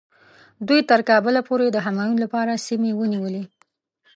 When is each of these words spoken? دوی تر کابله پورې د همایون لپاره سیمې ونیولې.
دوی 0.67 0.79
تر 0.89 0.99
کابله 1.09 1.41
پورې 1.47 1.67
د 1.71 1.77
همایون 1.85 2.17
لپاره 2.23 2.61
سیمې 2.67 2.91
ونیولې. 2.95 3.43